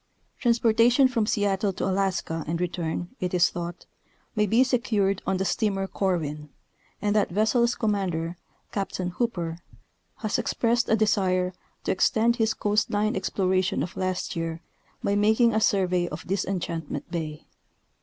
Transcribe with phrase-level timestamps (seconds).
[0.39, 3.85] Transportation from Seattle to Alaska and return, it is thought,
[4.35, 6.49] may be secured on the steamer Corwin,
[7.03, 8.35] and that vessel's com mander,
[8.71, 9.59] Captain Hooper,
[10.17, 11.53] has expressed a desire
[11.83, 14.61] to extend his coast line exploration of last year
[15.03, 17.45] by making a survey of Dis enchantment bay.